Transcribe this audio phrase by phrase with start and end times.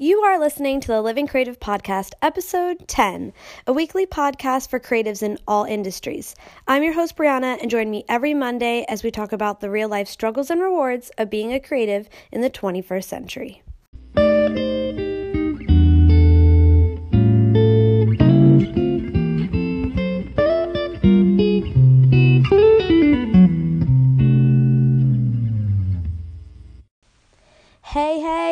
[0.00, 3.32] You are listening to the Living Creative Podcast, episode 10,
[3.66, 6.36] a weekly podcast for creatives in all industries.
[6.68, 9.88] I'm your host, Brianna, and join me every Monday as we talk about the real
[9.88, 13.62] life struggles and rewards of being a creative in the 21st century.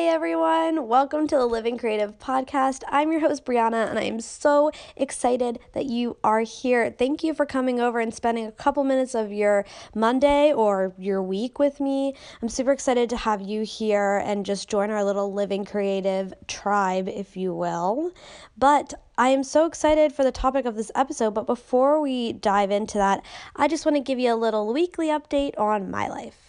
[0.09, 0.86] Everyone.
[0.86, 2.82] Welcome to the Living Creative Podcast.
[2.89, 6.93] I'm your host, Brianna, and I am so excited that you are here.
[6.93, 9.64] Thank you for coming over and spending a couple minutes of your
[9.96, 12.14] Monday or your week with me.
[12.40, 17.09] I'm super excited to have you here and just join our little Living Creative tribe,
[17.09, 18.12] if you will.
[18.57, 22.70] But I am so excited for the topic of this episode, but before we dive
[22.70, 23.25] into that,
[23.57, 26.46] I just want to give you a little weekly update on my life.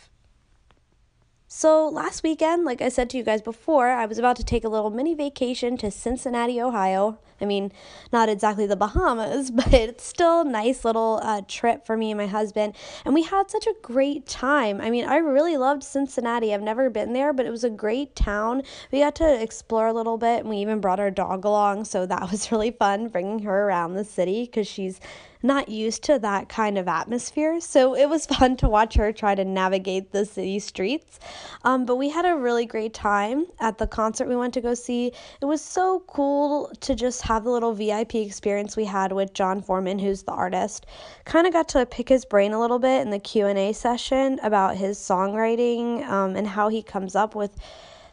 [1.60, 4.64] So, last weekend, like I said to you guys before, I was about to take
[4.64, 7.18] a little mini vacation to Cincinnati, Ohio.
[7.42, 7.72] I mean,
[8.14, 12.20] not exactly the Bahamas, but it's still a nice little uh, trip for me and
[12.20, 12.76] my husband.
[13.06, 14.80] And we had such a great time.
[14.80, 16.54] I mean, I really loved Cincinnati.
[16.54, 18.62] I've never been there, but it was a great town.
[18.92, 21.86] We got to explore a little bit, and we even brought our dog along.
[21.86, 25.00] So, that was really fun bringing her around the city because she's
[25.44, 27.60] not used to that kind of atmosphere.
[27.60, 31.20] So it was fun to watch her try to navigate the city streets.
[31.64, 34.74] Um, but we had a really great time at the concert we went to go
[34.74, 35.12] see.
[35.42, 39.62] It was so cool to just have the little VIP experience we had with Jon
[39.62, 40.86] Foreman, who's the artist.
[41.26, 44.78] Kind of got to pick his brain a little bit in the Q&A session about
[44.78, 47.58] his songwriting um, and how he comes up with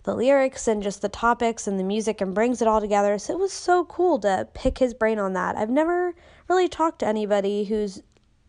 [0.05, 3.19] the lyrics and just the topics and the music and brings it all together.
[3.19, 5.57] So it was so cool to pick his brain on that.
[5.57, 6.15] I've never
[6.49, 8.03] really talked to anybody whose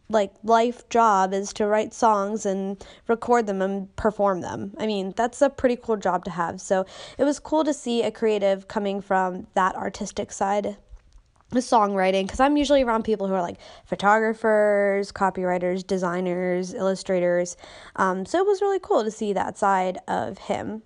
[0.09, 4.73] like life job is to write songs and record them and perform them.
[4.77, 6.61] I mean, that's a pretty cool job to have.
[6.61, 6.85] So
[7.17, 10.77] it was cool to see a creative coming from that artistic side
[11.51, 17.55] the songwriting because I'm usually around people who are like photographers, copywriters, designers, illustrators.
[17.95, 20.83] Um, so it was really cool to see that side of him.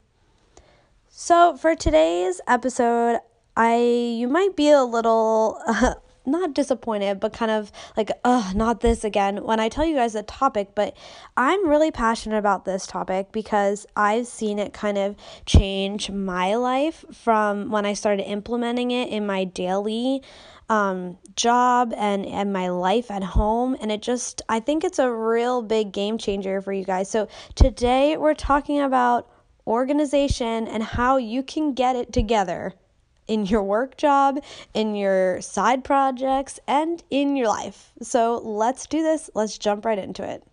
[1.07, 3.19] So for today's episode,
[3.55, 5.95] I you might be a little uh,
[6.29, 10.15] not disappointed, but kind of like, ugh, not this again when I tell you guys
[10.15, 10.69] a topic.
[10.75, 10.95] But
[11.35, 17.05] I'm really passionate about this topic because I've seen it kind of change my life
[17.13, 20.23] from when I started implementing it in my daily
[20.69, 23.75] um, job and, and my life at home.
[23.81, 27.09] And it just, I think it's a real big game changer for you guys.
[27.09, 29.29] So today we're talking about
[29.65, 32.73] organization and how you can get it together
[33.29, 37.93] in your work job, in your side projects, and in your life.
[38.01, 39.29] So let's do this.
[39.33, 40.43] Let's jump right into it.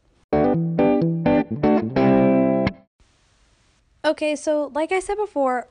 [4.04, 5.66] Okay, so like I said before,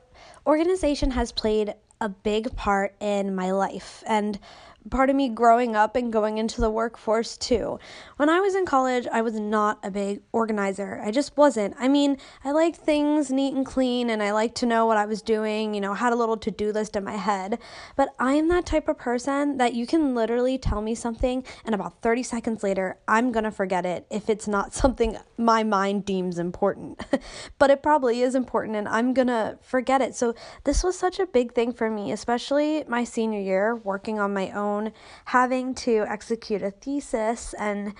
[0.46, 4.04] organization has played a big part in my life.
[4.06, 4.38] And
[4.90, 7.78] part of me growing up and going into the workforce too.
[8.16, 11.00] When I was in college, I was not a big organizer.
[11.04, 11.74] I just wasn't.
[11.78, 15.06] I mean, I like things neat and clean and I like to know what I
[15.06, 17.58] was doing, you know, had a little to-do list in my head.
[17.96, 21.74] But I am that type of person that you can literally tell me something and
[21.74, 26.04] about 30 seconds later, I'm going to forget it if it's not something my mind
[26.04, 27.04] deems important.
[27.58, 30.14] but it probably is important and I'm going to forget it.
[30.14, 34.32] So this was such a big thing for me, especially my senior year working on
[34.32, 34.75] my own
[35.26, 37.94] having to execute a thesis and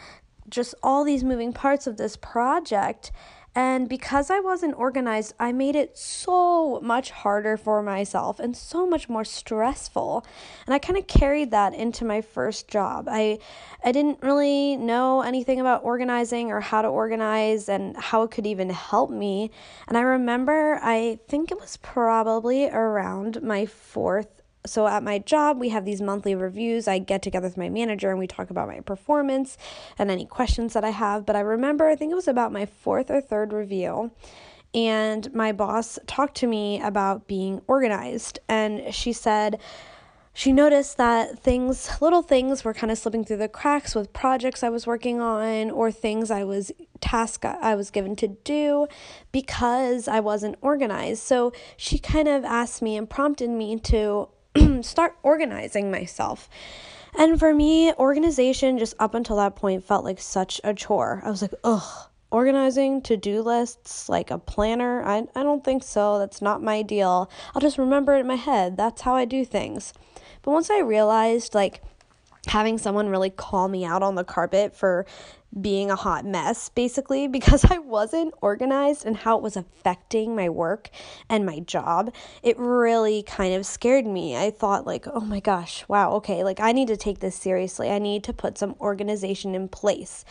[0.49, 3.11] just all these moving parts of this project.
[3.57, 8.87] And because I wasn't organized, I made it so much harder for myself and so
[8.87, 10.27] much more stressful.
[10.67, 13.09] And I kind of carried that into my first job.
[13.11, 13.39] I
[13.83, 18.47] I didn't really know anything about organizing or how to organize and how it could
[18.47, 19.51] even help me.
[19.89, 24.36] And I remember I think it was probably around my 4th
[24.67, 26.87] so at my job, we have these monthly reviews.
[26.89, 29.57] I get together with my manager and we talk about my performance
[29.99, 31.25] and any questions that I have.
[31.25, 34.11] But I remember, I think it was about my fourth or third review.
[34.75, 38.39] And my boss talked to me about being organized.
[38.49, 39.59] And she said,
[40.37, 44.63] she noticed that things, little things, were kind of slipping through the cracks with projects
[44.63, 48.87] I was working on or things I was task I was given to do
[49.33, 51.23] because I wasn't organized.
[51.23, 54.29] So she kind of asked me and prompted me to
[54.83, 56.49] start organizing myself.
[57.19, 61.23] And for me, organization just up until that point felt like such a chore.
[61.25, 65.03] I was like, ugh, organizing to do lists like a planner.
[65.03, 66.19] I, I don't think so.
[66.19, 67.31] That's not my deal.
[67.55, 68.77] I'll just remember it in my head.
[68.77, 69.95] That's how I do things.
[70.43, 71.83] But once I realized, like,
[72.47, 75.07] having someone really call me out on the carpet for
[75.61, 80.49] being a hot mess basically because I wasn't organized and how it was affecting my
[80.49, 80.91] work
[81.29, 82.13] and my job.
[82.43, 84.37] It really kind of scared me.
[84.37, 87.91] I thought, like, oh my gosh, wow, okay, like I need to take this seriously.
[87.91, 90.25] I need to put some organization in place.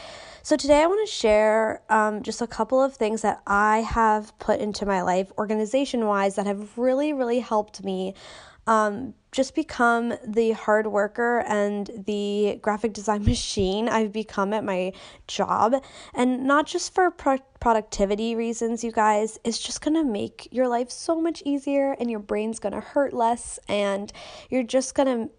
[0.43, 4.37] So, today I want to share um, just a couple of things that I have
[4.37, 8.13] put into my life organization wise that have really, really helped me
[8.67, 14.93] um, just become the hard worker and the graphic design machine I've become at my
[15.27, 15.75] job.
[16.13, 20.89] And not just for pro- productivity reasons, you guys, it's just gonna make your life
[20.89, 24.11] so much easier and your brain's gonna hurt less and
[24.49, 25.29] you're just gonna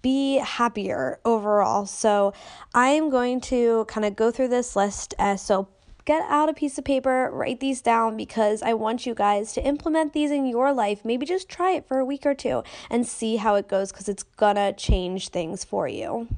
[0.00, 1.86] be happier overall.
[1.86, 2.32] So,
[2.74, 5.68] I am going to kind of go through this list as so
[6.04, 9.64] get out a piece of paper, write these down because I want you guys to
[9.64, 11.04] implement these in your life.
[11.04, 14.08] Maybe just try it for a week or two and see how it goes because
[14.08, 16.28] it's gonna change things for you.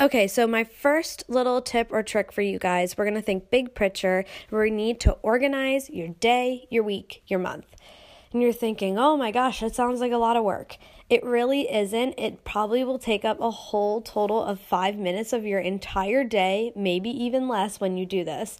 [0.00, 3.74] Okay, so my first little tip or trick for you guys, we're gonna think big
[3.74, 4.24] picture.
[4.50, 7.66] We need to organize your day, your week, your month.
[8.32, 10.78] And you're thinking, oh my gosh, that sounds like a lot of work.
[11.14, 12.14] It really isn't.
[12.18, 16.72] It probably will take up a whole total of five minutes of your entire day,
[16.74, 18.58] maybe even less when you do this.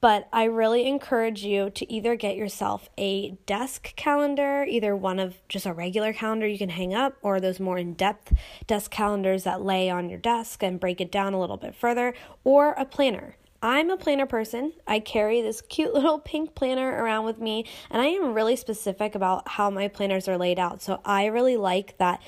[0.00, 5.38] But I really encourage you to either get yourself a desk calendar, either one of
[5.48, 8.32] just a regular calendar you can hang up, or those more in depth
[8.68, 12.14] desk calendars that lay on your desk and break it down a little bit further,
[12.44, 13.34] or a planner.
[13.62, 14.72] I'm a planner person.
[14.86, 19.14] I carry this cute little pink planner around with me, and I am really specific
[19.14, 20.82] about how my planners are laid out.
[20.82, 22.20] So I really like that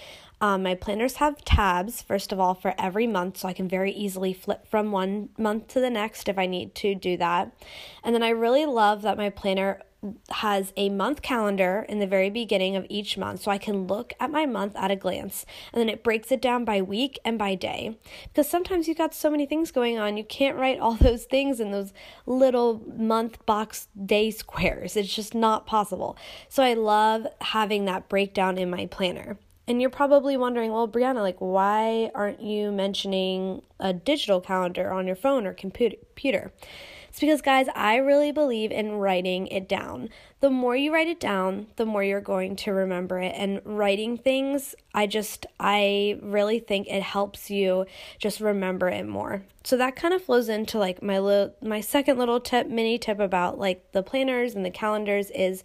[0.42, 3.92] um, my planners have tabs, first of all, for every month, so I can very
[3.92, 7.52] easily flip from one month to the next if I need to do that.
[8.02, 9.82] And then I really love that my planner
[10.30, 14.14] has a month calendar in the very beginning of each month so I can look
[14.18, 17.38] at my month at a glance and then it breaks it down by week and
[17.38, 17.98] by day.
[18.28, 21.60] Because sometimes you've got so many things going on you can't write all those things
[21.60, 21.92] in those
[22.26, 24.96] little month box day squares.
[24.96, 26.16] It's just not possible.
[26.48, 29.38] So I love having that breakdown in my planner.
[29.66, 35.06] And you're probably wondering well Brianna like why aren't you mentioning a digital calendar on
[35.06, 36.52] your phone or computer
[37.10, 40.10] it's because, guys, I really believe in writing it down.
[40.38, 43.34] The more you write it down, the more you're going to remember it.
[43.36, 47.86] And writing things, I just, I really think it helps you
[48.20, 49.42] just remember it more.
[49.64, 53.18] So that kind of flows into like my little, my second little tip, mini tip
[53.18, 55.64] about like the planners and the calendars is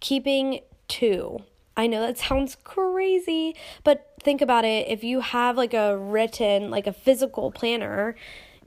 [0.00, 1.38] keeping two.
[1.78, 4.86] I know that sounds crazy, but think about it.
[4.88, 8.16] If you have like a written, like a physical planner,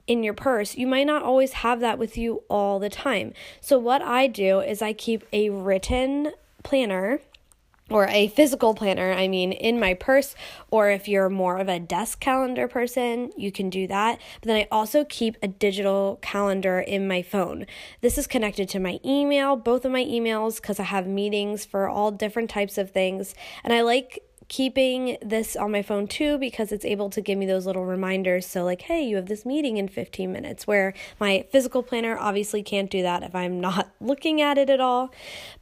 [0.06, 3.32] in your purse, you might not always have that with you all the time.
[3.60, 6.32] So, what I do is I keep a written
[6.62, 7.20] planner
[7.92, 10.34] or a physical planner, I mean, in my purse,
[10.70, 14.18] or if you're more of a desk calendar person, you can do that.
[14.40, 17.66] But then I also keep a digital calendar in my phone.
[18.00, 21.88] This is connected to my email, both of my emails, because I have meetings for
[21.88, 23.34] all different types of things.
[23.62, 24.22] And I like
[24.52, 28.44] keeping this on my phone too because it's able to give me those little reminders.
[28.44, 32.62] So, like, hey, you have this meeting in 15 minutes, where my physical planner obviously
[32.62, 35.10] can't do that if I'm not looking at it at all.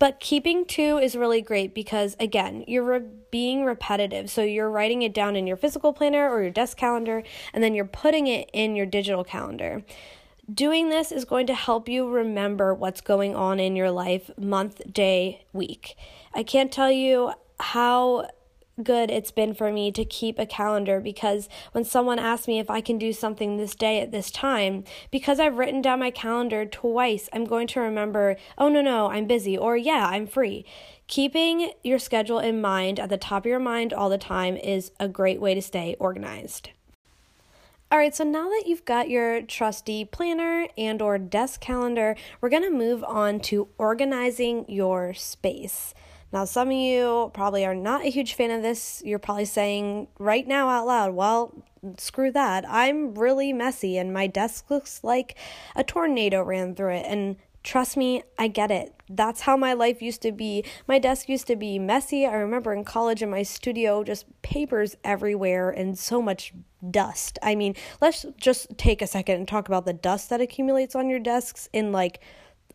[0.01, 4.29] But keeping two is really great because, again, you're re- being repetitive.
[4.29, 7.23] So, you're writing it down in your physical planner or your desk calendar,
[7.55, 9.85] and then you're putting it in your digital calendar.
[10.53, 14.83] Doing this is going to help you remember what's going on in your life month,
[14.93, 15.97] day, week.
[16.35, 18.27] I can't tell you how
[18.83, 22.71] good it's been for me to keep a calendar because when someone asks me if
[22.71, 26.65] I can do something this day at this time, because I've written down my calendar
[26.65, 30.65] twice, I'm going to remember, oh no, no, I'm busy, or yeah, I'm free.
[31.07, 34.93] Keeping your schedule in mind at the top of your mind all the time is
[35.01, 36.71] a great way to stay organized.
[37.93, 42.49] All right, so now that you've got your trusty planner and or desk calendar, we're
[42.49, 45.93] going to move on to organizing your space.
[46.33, 49.03] Now, some of you probably are not a huge fan of this.
[49.05, 51.65] You're probably saying right now out loud, well,
[51.99, 52.65] screw that.
[52.69, 55.37] I'm really messy and my desk looks like
[55.75, 57.07] a tornado ran through it.
[57.07, 58.95] And trust me, I get it.
[59.09, 60.65] That's how my life used to be.
[60.87, 62.27] My desk used to be messy.
[62.27, 66.53] I remember in college in my studio, just papers everywhere and so much
[66.91, 67.39] dust.
[67.43, 71.09] I mean, let's just take a second and talk about the dust that accumulates on
[71.09, 72.21] your desks in like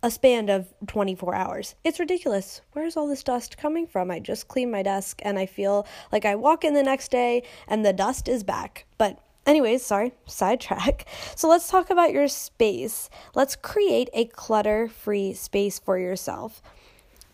[0.05, 1.73] a span of 24 hours.
[1.83, 2.61] It's ridiculous.
[2.73, 4.11] Where's all this dust coming from?
[4.11, 7.41] I just cleaned my desk and I feel like I walk in the next day
[7.67, 8.85] and the dust is back.
[8.99, 11.07] But anyways, sorry, sidetrack.
[11.35, 13.09] So let's talk about your space.
[13.33, 16.61] Let's create a clutter free space for yourself.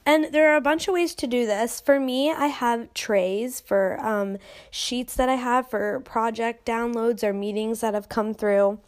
[0.06, 1.82] And there are a bunch of ways to do this.
[1.82, 4.38] For me, I have trays for um,
[4.72, 8.80] sheets that I have for project downloads or meetings that have come through.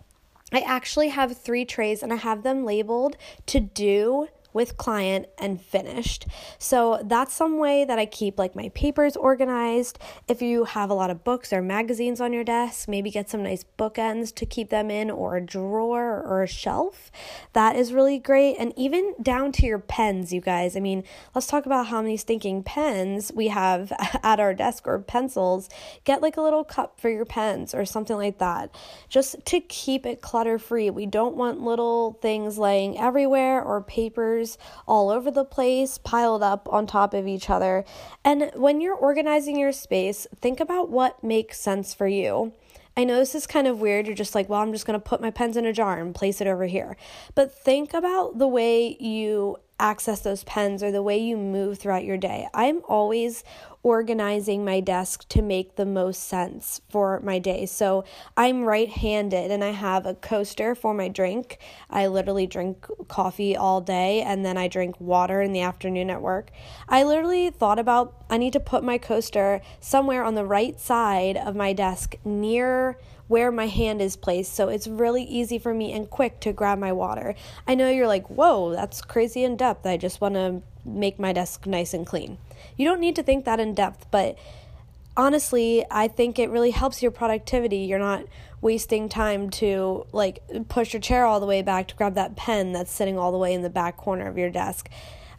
[0.54, 3.18] I actually have three trays and I have them labeled
[3.48, 6.26] to do with client and finished.
[6.58, 10.00] So that's some way that I keep like my papers organized.
[10.28, 13.44] If you have a lot of books or magazines on your desk, maybe get some
[13.44, 17.12] nice bookends to keep them in or a drawer or a shelf.
[17.54, 18.56] That is really great.
[18.58, 20.76] And even down to your pens, you guys.
[20.76, 23.92] I mean, let's talk about how many stinking pens we have
[24.24, 25.70] at our desk or pencils.
[26.04, 28.74] Get like a little cup for your pens or something like that.
[29.10, 30.90] Just to keep it clutter free.
[30.90, 33.82] We don't want little things laying everywhere or
[34.44, 34.58] papers
[34.88, 37.86] all over the place, piled up on top of each other.
[38.24, 42.54] And when you're organizing your space, think about what makes sense for you.
[42.96, 44.06] I know this is kind of weird.
[44.06, 46.14] You're just like, well, I'm just going to put my pens in a jar and
[46.14, 46.96] place it over here.
[47.34, 52.06] But think about the way you access those pens or the way you move throughout
[52.06, 52.48] your day.
[52.54, 53.44] I'm always
[53.84, 57.66] organizing my desk to make the most sense for my day.
[57.66, 58.06] So
[58.38, 61.58] I'm right handed and I have a coaster for my drink.
[61.90, 66.22] I literally drink coffee all day and then I drink water in the afternoon at
[66.22, 66.50] work.
[66.88, 71.36] I literally thought about I need to put my coaster somewhere on the right side
[71.36, 74.54] of my desk near where my hand is placed.
[74.54, 77.36] So it's really easy for me and quick to grab my water.
[77.68, 79.86] I know you're like, whoa, that's crazy in depth.
[79.86, 82.38] I just want to make my desk nice and clean.
[82.78, 84.38] You don't need to think that in depth, but
[85.16, 87.78] honestly, I think it really helps your productivity.
[87.78, 88.26] You're not
[88.62, 90.40] wasting time to like
[90.70, 93.38] push your chair all the way back to grab that pen that's sitting all the
[93.38, 94.90] way in the back corner of your desk.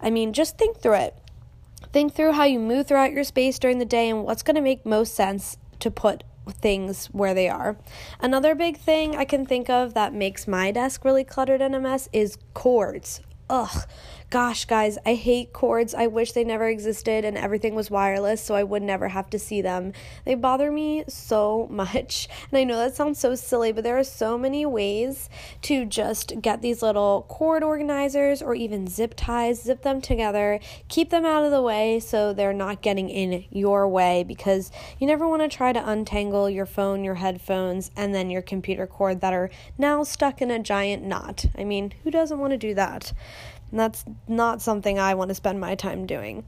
[0.00, 1.18] I mean, just think through it.
[1.92, 4.60] Think through how you move throughout your space during the day and what's going to
[4.60, 7.76] make most sense to put things where they are.
[8.20, 11.80] Another big thing I can think of that makes my desk really cluttered and a
[11.80, 13.20] mess is cords.
[13.50, 13.86] Ugh,
[14.34, 15.94] Gosh, guys, I hate cords.
[15.94, 19.38] I wish they never existed and everything was wireless so I would never have to
[19.38, 19.92] see them.
[20.24, 22.28] They bother me so much.
[22.50, 25.30] And I know that sounds so silly, but there are so many ways
[25.62, 31.10] to just get these little cord organizers or even zip ties, zip them together, keep
[31.10, 35.28] them out of the way so they're not getting in your way because you never
[35.28, 39.32] want to try to untangle your phone, your headphones, and then your computer cord that
[39.32, 39.48] are
[39.78, 41.46] now stuck in a giant knot.
[41.56, 43.12] I mean, who doesn't want to do that?
[43.74, 46.44] And that's not something I want to spend my time doing.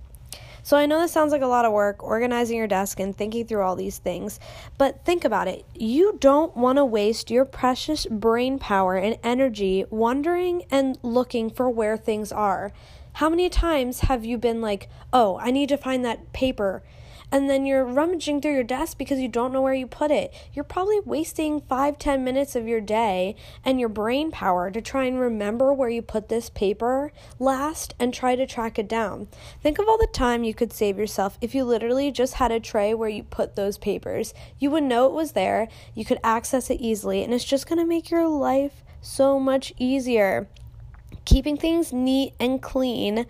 [0.63, 3.45] So I know this sounds like a lot of work, organizing your desk and thinking
[3.45, 4.39] through all these things,
[4.79, 5.65] but think about it.
[5.75, 11.69] You don't want to waste your precious brain power and energy wondering and looking for
[11.69, 12.71] where things are.
[13.15, 16.85] How many times have you been like, oh, I need to find that paper?
[17.33, 20.33] And then you're rummaging through your desk because you don't know where you put it.
[20.53, 25.05] You're probably wasting five, ten minutes of your day and your brain power to try
[25.05, 29.29] and remember where you put this paper last and try to track it down.
[29.63, 32.61] Think of all the time you could save yourself if you literally just had a
[32.61, 34.33] tray where you put those papers.
[34.59, 37.79] You would know it was there, you could access it easily, and it's just going
[37.79, 40.49] to make your life so much easier.
[41.25, 43.27] Keeping things neat and clean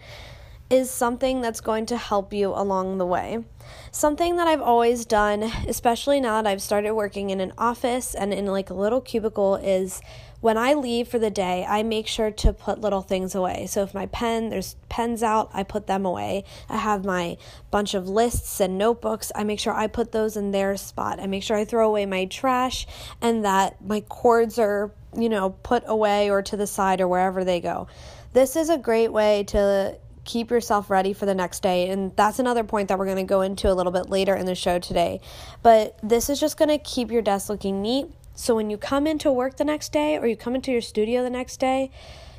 [0.69, 3.45] is something that's going to help you along the way.
[3.91, 8.33] Something that I've always done, especially now that I've started working in an office and
[8.33, 10.01] in like a little cubicle, is
[10.41, 13.67] when I leave for the day, I make sure to put little things away.
[13.67, 16.45] So if my pen, there's pens out, I put them away.
[16.69, 17.37] I have my
[17.71, 21.21] bunch of lists and notebooks, I make sure I put those in their spot.
[21.21, 22.87] I make sure I throw away my trash
[23.21, 27.45] and that my cords are, you know, put away or to the side or wherever
[27.45, 27.87] they go.
[28.33, 29.97] This is a great way to
[30.27, 31.89] keep yourself ready for the next day.
[31.89, 34.45] And that's another point that we're going to go into a little bit later in
[34.45, 35.21] the show today.
[35.63, 38.09] But this is just going to keep your desk looking neat.
[38.35, 41.23] So when you come into work the next day or you come into your studio
[41.23, 41.91] the next day,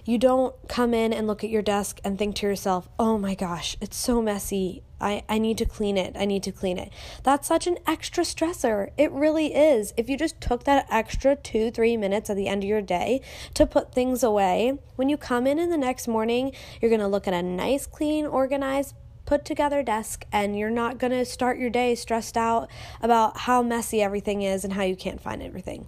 [0.08, 3.36] you don't come in and look at your desk and think to yourself, oh my
[3.36, 4.82] gosh, it's so messy.
[5.02, 6.16] I, I need to clean it.
[6.18, 6.94] I need to clean it.
[7.24, 8.92] That's such an extra stressor.
[8.98, 9.94] It really is.
[9.98, 13.20] If you just took that extra two, three minutes at the end of your day
[13.54, 17.08] to put things away, when you come in in the next morning, you're going to
[17.08, 18.96] look at a nice, clean, organized,
[19.26, 22.70] put together desk and you're not going to start your day stressed out
[23.02, 25.86] about how messy everything is and how you can't find everything.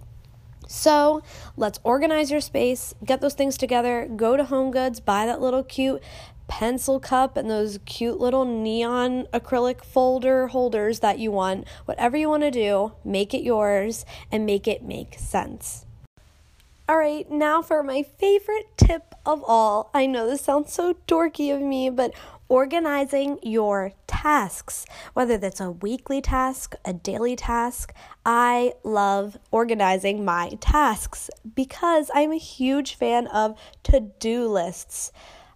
[0.72, 1.24] So
[1.56, 5.64] let's organize your space, get those things together, go to Home Goods, buy that little
[5.64, 6.00] cute
[6.46, 11.66] pencil cup and those cute little neon acrylic folder holders that you want.
[11.86, 15.86] Whatever you want to do, make it yours and make it make sense.
[16.90, 19.92] All right, now for my favorite tip of all.
[19.94, 22.12] I know this sounds so dorky of me, but
[22.48, 27.94] organizing your tasks, whether that's a weekly task, a daily task.
[28.26, 35.12] I love organizing my tasks because I'm a huge fan of to do lists.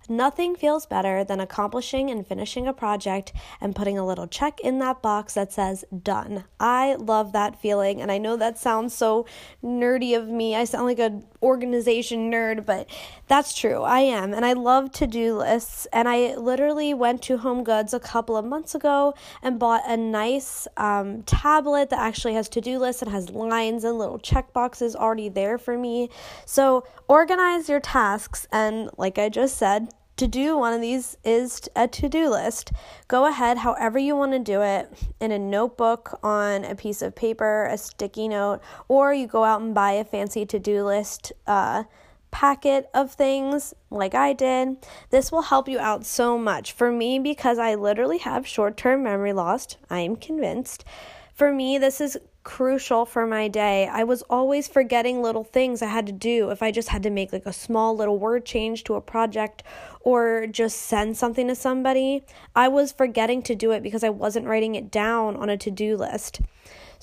[0.08, 4.78] Nothing feels better than accomplishing and finishing a project and putting a little check in
[4.80, 6.44] that box that says done.
[6.60, 9.24] I love that feeling, and I know that sounds so
[9.62, 10.54] nerdy of me.
[10.54, 12.88] I sound like an organization nerd, but
[13.28, 13.82] that's true.
[13.82, 15.86] I am, and I love to do lists.
[15.92, 19.96] And I literally went to Home Goods a couple of months ago and bought a
[19.96, 24.52] nice um, tablet that actually has to do lists and has lines and little check
[24.52, 26.10] boxes already there for me.
[26.44, 31.68] So organize your tasks, and like I just said, to do one of these is
[31.74, 32.72] a to do list.
[33.08, 37.14] Go ahead, however you want to do it, in a notebook, on a piece of
[37.14, 41.32] paper, a sticky note, or you go out and buy a fancy to do list
[41.46, 41.84] uh,
[42.30, 44.76] packet of things like I did.
[45.10, 46.72] This will help you out so much.
[46.72, 50.84] For me, because I literally have short term memory loss, I am convinced.
[51.32, 53.88] For me, this is crucial for my day.
[53.90, 57.10] I was always forgetting little things I had to do if I just had to
[57.10, 59.62] make like a small little word change to a project
[60.02, 62.22] or just send something to somebody.
[62.54, 65.70] I was forgetting to do it because I wasn't writing it down on a to
[65.70, 66.40] do list.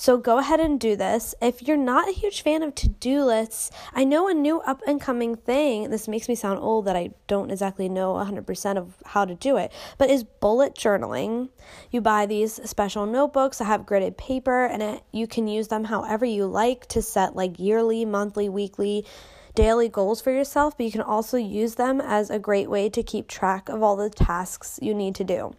[0.02, 1.36] So go ahead and do this.
[1.44, 4.82] If you're not a huge fan of to do lists, I know a new up
[4.88, 5.92] and coming thing.
[5.92, 9.58] This makes me sound old that I don't exactly know 100% of how to do
[9.58, 11.50] it, but is bullet journaling.
[11.92, 15.84] You buy these special notebooks that have gridded paper, and it, you can use them
[15.84, 19.06] however you like to set like yearly, monthly, weekly
[19.54, 23.04] daily goals for yourself, but you can also use them as a great way to
[23.04, 25.54] keep track of all the tasks you need to do.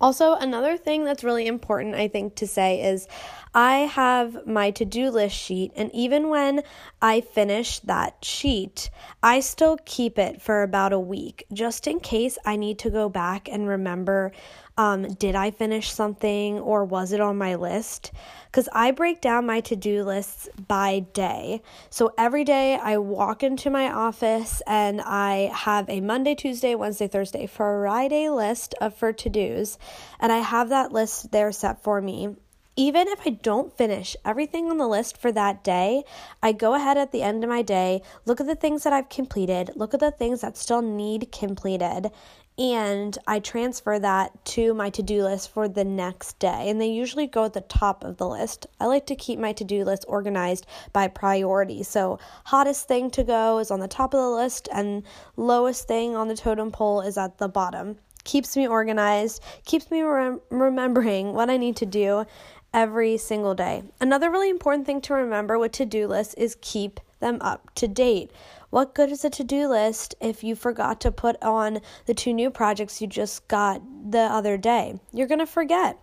[0.00, 3.06] Also, another thing that's really important, I think, to say is
[3.54, 6.62] I have my to do list sheet, and even when
[7.00, 8.90] I finish that sheet,
[9.22, 13.08] I still keep it for about a week just in case I need to go
[13.08, 14.32] back and remember
[14.76, 18.12] um, did I finish something or was it on my list?
[18.46, 21.62] Because I break down my to do lists by day.
[21.90, 27.08] So every day I walk into my office and I have a Monday, Tuesday, Wednesday,
[27.08, 29.78] Thursday, Friday list of for to dos.
[30.18, 32.36] And I have that list there set for me
[32.76, 36.02] even if I don't finish everything on the list for that day,
[36.42, 39.08] I go ahead at the end of my day, look at the things that I've
[39.08, 42.10] completed, look at the things that still need completed,
[42.56, 46.70] and I transfer that to my to do list for the next day.
[46.70, 48.66] And they usually go at the top of the list.
[48.78, 51.82] I like to keep my to do list organized by priority.
[51.82, 55.02] So, hottest thing to go is on the top of the list, and
[55.36, 57.96] lowest thing on the totem pole is at the bottom.
[58.22, 62.24] Keeps me organized, keeps me rem- remembering what I need to do
[62.72, 63.82] every single day.
[64.00, 67.88] Another really important thing to remember with to do lists is keep them up to
[67.88, 68.30] date.
[68.74, 72.34] What good is a to do list if you forgot to put on the two
[72.34, 74.98] new projects you just got the other day?
[75.12, 75.96] You're going to forget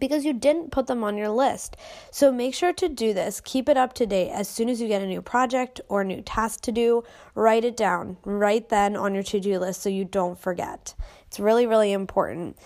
[0.00, 1.76] because you didn't put them on your list.
[2.10, 3.40] So make sure to do this.
[3.40, 4.30] Keep it up to date.
[4.30, 7.04] As soon as you get a new project or new task to do,
[7.36, 10.96] write it down right then on your to do list so you don't forget.
[11.28, 12.58] It's really, really important.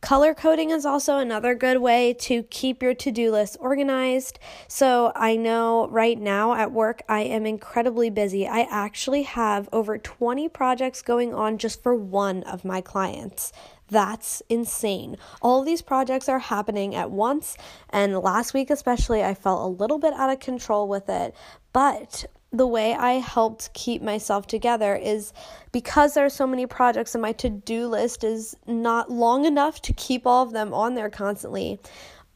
[0.00, 4.38] Color coding is also another good way to keep your to do list organized.
[4.68, 8.46] So, I know right now at work I am incredibly busy.
[8.46, 13.52] I actually have over 20 projects going on just for one of my clients.
[13.90, 15.16] That's insane.
[15.42, 17.56] All these projects are happening at once,
[17.90, 21.34] and last week especially, I felt a little bit out of control with it.
[21.72, 25.32] But the way I helped keep myself together is
[25.70, 29.82] because there are so many projects and my to do list is not long enough
[29.82, 31.78] to keep all of them on there constantly.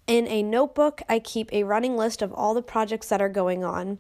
[0.07, 3.65] In a notebook, I keep a running list of all the projects that are going
[3.65, 3.99] on.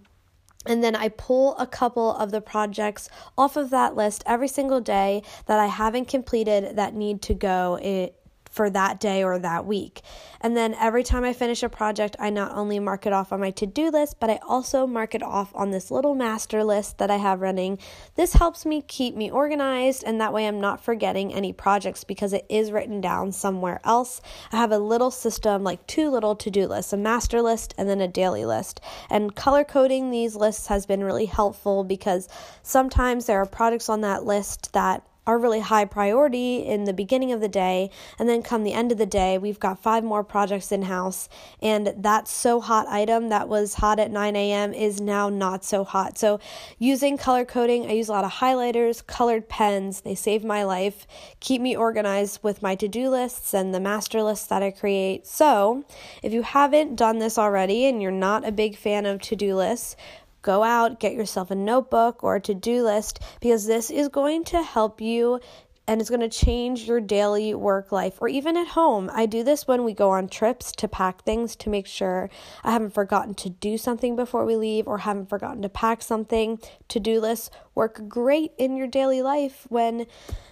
[0.67, 4.81] And then I pull a couple of the projects off of that list every single
[4.81, 8.09] day that I haven't completed that need to go eh,
[8.53, 10.03] for that day or that week.
[10.41, 13.41] And then every time I finish a project, I not only mark it off on
[13.41, 16.99] my to do list, but I also mark it off on this little master list
[16.99, 17.79] that I have running.
[18.15, 22.33] This helps me keep me organized, and that way I'm not forgetting any projects because
[22.33, 24.21] it is written down somewhere else.
[24.53, 27.89] I have a little system, like two little to do lists a master list and
[27.89, 28.81] then a daily list.
[29.09, 32.29] And color coding these lists has been really helpful because
[32.63, 37.31] sometimes there are projects on that list that are really high priority in the beginning
[37.31, 40.25] of the day and then come the end of the day we've got five more
[40.25, 41.29] projects in house
[41.61, 45.85] and that so hot item that was hot at 9 a.m is now not so
[45.85, 46.19] hot.
[46.19, 46.41] So
[46.79, 50.01] using color coding i use a lot of highlighters colored pens.
[50.01, 51.07] They save my life
[51.39, 55.27] keep me organized with my to-do lists and the master lists that i create.
[55.27, 55.85] So
[56.23, 59.97] if you haven't done this already and you're not a big fan of to-do lists
[60.43, 64.45] go out, get yourself a notebook or a to do list because this is going
[64.45, 65.41] to help you
[65.89, 69.11] and it's going to change your daily work life or even at home.
[69.13, 72.31] I do this when we go on trips to pack things to make sure
[72.63, 76.61] I haven't forgotten to do something before we leave or haven't forgotten to pack something.
[76.89, 80.07] To do lists work great in your daily life when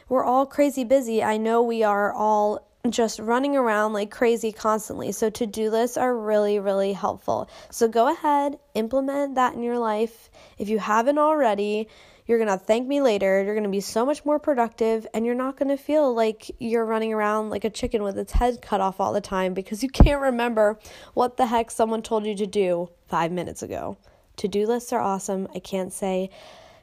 [0.08, 1.22] we're all crazy busy.
[1.22, 5.12] I know we are all just running around like crazy constantly.
[5.12, 7.50] So, to do lists are really, really helpful.
[7.70, 10.30] So, go ahead, implement that in your life.
[10.58, 11.88] If you haven't already,
[12.26, 13.42] you're going to thank me later.
[13.42, 16.50] You're going to be so much more productive, and you're not going to feel like
[16.58, 19.82] you're running around like a chicken with its head cut off all the time because
[19.82, 20.78] you can't remember
[21.14, 23.96] what the heck someone told you to do five minutes ago.
[24.36, 25.48] To do lists are awesome.
[25.54, 26.30] I can't say,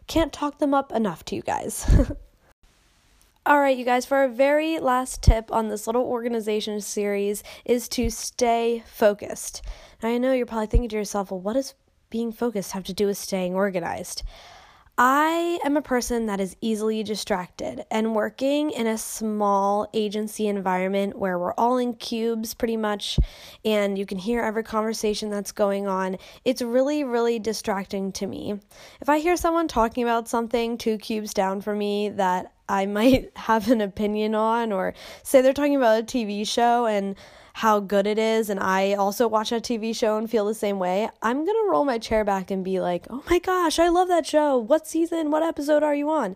[0.06, 1.90] can't talk them up enough to you guys.
[3.48, 7.88] All right, you guys, for our very last tip on this little organization series is
[7.88, 9.62] to stay focused.
[10.04, 11.74] Now, I know you're probably thinking to yourself, well, what does
[12.10, 14.24] being focused have to do with staying organized?
[14.98, 21.18] I am a person that is easily distracted, and working in a small agency environment
[21.18, 23.18] where we're all in cubes pretty much,
[23.64, 28.60] and you can hear every conversation that's going on, it's really, really distracting to me.
[29.00, 33.32] If I hear someone talking about something two cubes down from me that I might
[33.38, 37.15] have an opinion on, or say they're talking about a TV show and
[37.53, 40.77] how good it is, and I also watch that TV show and feel the same
[40.77, 44.10] way, I'm gonna roll my chair back and be like, oh my gosh, I love
[44.10, 44.58] that show.
[44.58, 46.36] What season, what episode are you on?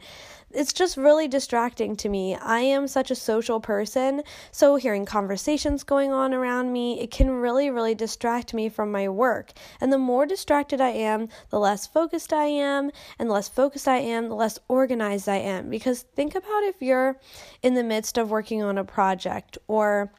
[0.53, 2.35] It's just really distracting to me.
[2.35, 7.29] I am such a social person, so hearing conversations going on around me, it can
[7.29, 9.51] really, really distract me from my work.
[9.79, 13.87] And the more distracted I am, the less focused I am, and the less focused
[13.87, 15.69] I am, the less organized I am.
[15.69, 17.17] Because think about if you're
[17.61, 20.11] in the midst of working on a project or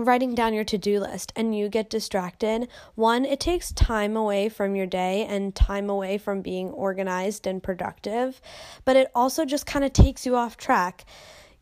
[0.00, 4.48] writing down your to do list and you get distracted, one, it takes time away
[4.48, 8.40] from your day and time away from being organized and productive,
[8.84, 11.04] but it also just kind of takes you off track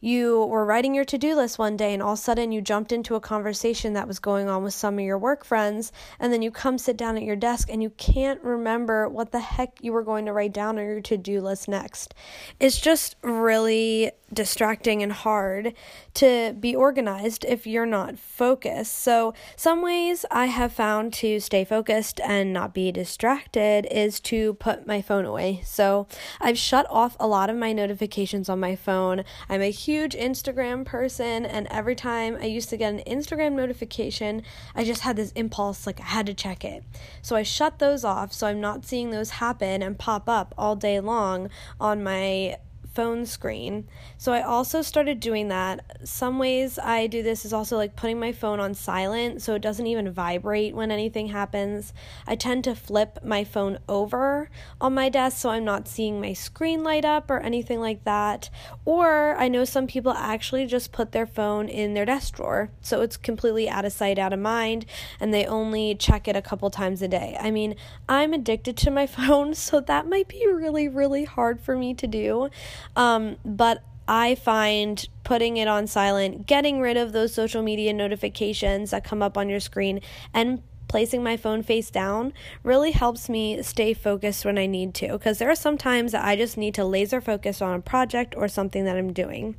[0.06, 2.62] you were writing your to do list one day and all of a sudden you
[2.62, 5.90] jumped into a conversation that was going on with some of your work friends,
[6.20, 9.40] and then you come sit down at your desk and you can't remember what the
[9.40, 12.14] heck you were going to write down on your to do list next.
[12.60, 15.72] It's just really distracting and hard
[16.14, 18.96] to be organized if you're not focused.
[18.96, 24.54] So, some ways I have found to stay focused and not be distracted is to
[24.54, 25.62] put my phone away.
[25.64, 26.06] So,
[26.40, 29.24] I've shut off a lot of my notifications on my phone.
[29.48, 34.42] I'm a huge Instagram person, and every time I used to get an Instagram notification,
[34.74, 36.84] I just had this impulse like I had to check it.
[37.22, 40.76] So, I shut those off so I'm not seeing those happen and pop up all
[40.76, 42.56] day long on my
[42.96, 43.86] phone screen.
[44.16, 45.98] So I also started doing that.
[46.02, 49.60] Some ways I do this is also like putting my phone on silent so it
[49.60, 51.92] doesn't even vibrate when anything happens.
[52.26, 54.48] I tend to flip my phone over
[54.80, 58.48] on my desk so I'm not seeing my screen light up or anything like that.
[58.86, 63.02] Or I know some people actually just put their phone in their desk drawer so
[63.02, 64.86] it's completely out of sight, out of mind,
[65.20, 67.36] and they only check it a couple times a day.
[67.38, 67.76] I mean,
[68.08, 72.06] I'm addicted to my phone, so that might be really, really hard for me to
[72.06, 72.48] do.
[72.94, 78.90] Um, but I find putting it on silent, getting rid of those social media notifications
[78.90, 80.00] that come up on your screen,
[80.32, 85.12] and placing my phone face down really helps me stay focused when I need to.
[85.12, 88.34] Because there are some times that I just need to laser focus on a project
[88.36, 89.56] or something that I'm doing.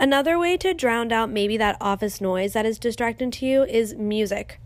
[0.00, 3.94] Another way to drown out maybe that office noise that is distracting to you is
[3.94, 4.58] music.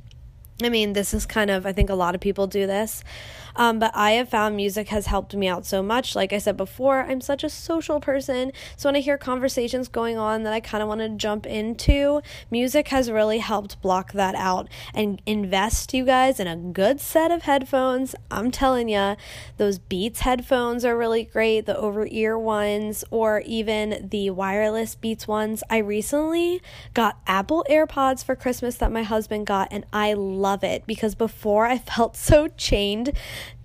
[0.63, 3.05] I mean, this is kind of, I think a lot of people do this.
[3.55, 6.15] Um, but I have found music has helped me out so much.
[6.15, 8.53] Like I said before, I'm such a social person.
[8.77, 12.23] So when I hear conversations going on that I kind of want to jump into,
[12.53, 17.33] music has really helped block that out and invest you guys in a good set
[17.33, 18.15] of headphones.
[18.31, 19.17] I'm telling you,
[19.57, 25.27] those Beats headphones are really great, the over ear ones, or even the wireless Beats
[25.27, 25.65] ones.
[25.69, 26.63] I recently
[26.95, 31.67] got Apple AirPods for Christmas that my husband got, and I love it because before
[31.67, 33.13] I felt so chained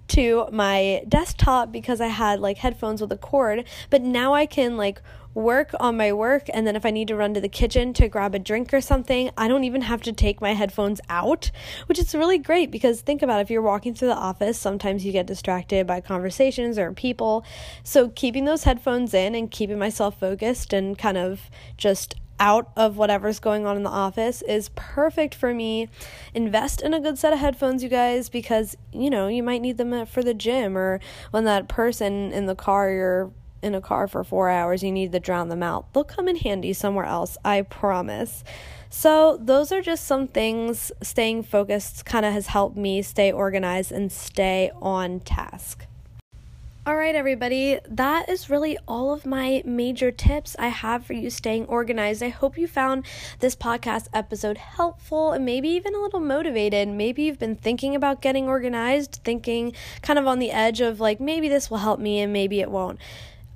[0.10, 4.78] to my desktop because I had like headphones with a cord, but now I can
[4.78, 5.02] like
[5.34, 8.08] work on my work and then if I need to run to the kitchen to
[8.08, 11.50] grab a drink or something, I don't even have to take my headphones out,
[11.88, 15.06] which is really great because think about it, if you're walking through the office, sometimes
[15.06, 17.44] you get distracted by conversations or people.
[17.84, 22.98] So keeping those headphones in and keeping myself focused and kind of just out of
[22.98, 25.90] whatever's going on in the office is perfect for me.
[26.34, 29.78] Invest in a good set of headphones, you guys, because you know you might need
[29.78, 31.00] them for the gym or
[31.32, 33.32] when that person in the car you're
[33.64, 35.92] in a car for four hours, you need to drown them out.
[35.94, 38.44] They'll come in handy somewhere else, I promise.
[38.90, 43.92] So, those are just some things staying focused kind of has helped me stay organized
[43.92, 45.88] and stay on task.
[46.86, 51.30] All right, everybody, that is really all of my major tips I have for you
[51.30, 52.22] staying organized.
[52.22, 53.06] I hope you found
[53.40, 56.90] this podcast episode helpful and maybe even a little motivated.
[56.90, 61.22] Maybe you've been thinking about getting organized, thinking kind of on the edge of like,
[61.22, 63.00] maybe this will help me and maybe it won't.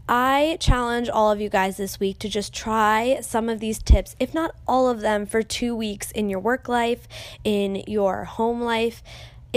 [0.07, 4.15] I challenge all of you guys this week to just try some of these tips,
[4.21, 7.09] if not all of them, for two weeks in your work life,
[7.43, 9.03] in your home life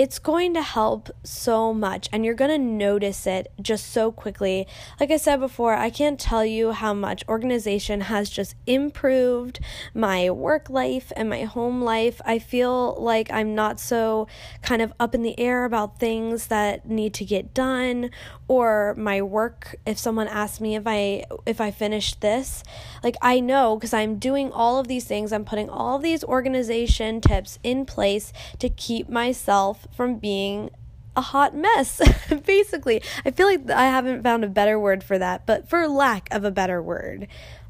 [0.00, 4.66] it's going to help so much and you're going to notice it just so quickly.
[4.98, 9.60] Like I said before, I can't tell you how much organization has just improved
[9.92, 12.18] my work life and my home life.
[12.24, 14.26] I feel like I'm not so
[14.62, 18.10] kind of up in the air about things that need to get done
[18.48, 22.64] or my work if someone asks me if I if I finished this.
[23.04, 27.20] Like I know because I'm doing all of these things, I'm putting all these organization
[27.20, 30.70] tips in place to keep myself from being
[31.16, 32.00] a hot mess,
[32.46, 33.02] basically.
[33.24, 36.44] I feel like I haven't found a better word for that, but for lack of
[36.44, 37.26] a better word,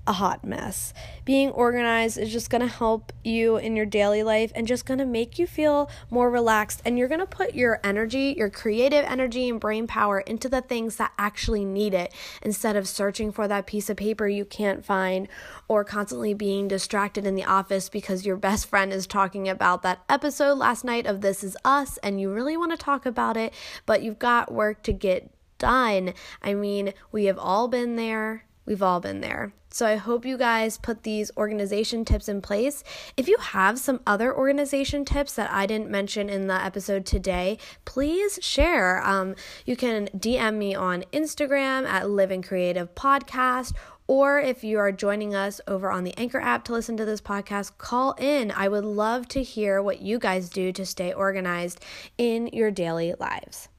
[0.06, 0.92] a hot mess.
[1.24, 4.98] Being organized is just going to help you in your daily life and just going
[4.98, 6.82] to make you feel more relaxed.
[6.84, 10.62] And you're going to put your energy, your creative energy and brain power into the
[10.62, 14.84] things that actually need it instead of searching for that piece of paper you can't
[14.84, 15.28] find
[15.68, 20.00] or constantly being distracted in the office because your best friend is talking about that
[20.08, 23.52] episode last night of This Is Us and you really want to talk about it,
[23.86, 26.14] but you've got work to get done.
[26.42, 28.46] I mean, we have all been there.
[28.66, 29.52] We've all been there.
[29.72, 32.82] So I hope you guys put these organization tips in place.
[33.16, 37.56] If you have some other organization tips that I didn't mention in the episode today,
[37.84, 39.00] please share.
[39.06, 43.72] Um, you can DM me on Instagram at Living Creative Podcast.
[44.08, 47.20] Or if you are joining us over on the Anchor app to listen to this
[47.20, 48.50] podcast, call in.
[48.50, 51.80] I would love to hear what you guys do to stay organized
[52.18, 53.69] in your daily lives.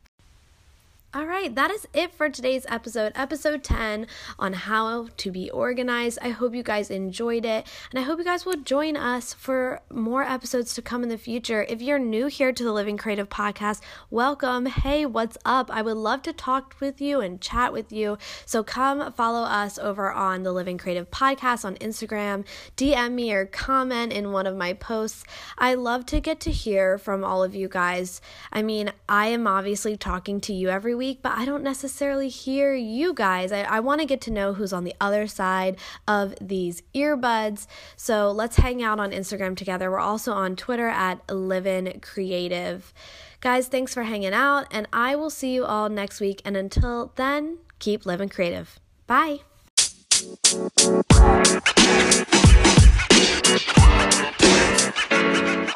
[1.13, 4.07] All right, that is it for today's episode, episode 10
[4.39, 6.19] on how to be organized.
[6.21, 9.81] I hope you guys enjoyed it, and I hope you guys will join us for
[9.91, 11.65] more episodes to come in the future.
[11.67, 14.67] If you're new here to the Living Creative Podcast, welcome.
[14.67, 15.69] Hey, what's up?
[15.69, 18.17] I would love to talk with you and chat with you.
[18.45, 22.45] So come follow us over on the Living Creative Podcast on Instagram,
[22.77, 25.25] DM me or comment in one of my posts.
[25.57, 28.21] I love to get to hear from all of you guys.
[28.53, 32.29] I mean, I am obviously talking to you every week week, but I don't necessarily
[32.29, 33.51] hear you guys.
[33.51, 37.65] I, I want to get to know who's on the other side of these earbuds.
[37.95, 39.89] So let's hang out on Instagram together.
[39.89, 42.93] We're also on Twitter at Livin Creative.
[43.39, 46.39] Guys, thanks for hanging out, and I will see you all next week.
[46.45, 48.79] And until then, keep living creative.
[49.07, 49.39] Bye.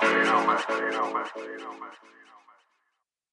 [0.06, 1.26] you know, man.
[1.36, 1.85] You know, man.